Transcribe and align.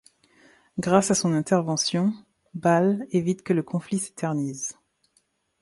Grâce 0.79 1.11
à 1.11 1.13
son 1.13 1.31
intervention, 1.31 2.11
Bâle 2.55 3.05
évite 3.11 3.43
que 3.43 3.53
le 3.53 3.61
conflit 3.61 3.99
s'éternise. 3.99 4.75